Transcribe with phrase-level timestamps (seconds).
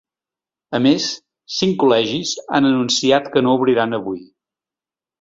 [0.77, 1.05] A més,
[1.57, 4.29] cinc col·legis han anunciat que no obriran avui.